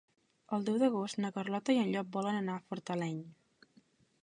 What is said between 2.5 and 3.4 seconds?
a Fortaleny.